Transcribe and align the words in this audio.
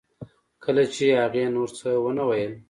کله 0.63 0.83
چې 0.93 1.05
هغې 1.21 1.43
نور 1.55 1.69
څه 1.79 1.89
ونه 2.03 2.23
ویل 2.29 2.53